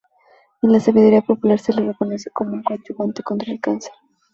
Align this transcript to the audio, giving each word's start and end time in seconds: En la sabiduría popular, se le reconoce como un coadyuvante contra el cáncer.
En 0.63 0.71
la 0.71 0.79
sabiduría 0.79 1.21
popular, 1.21 1.59
se 1.59 1.73
le 1.73 1.85
reconoce 1.85 2.31
como 2.31 2.53
un 2.55 2.63
coadyuvante 2.63 3.21
contra 3.21 3.51
el 3.53 3.61
cáncer. 3.61 3.91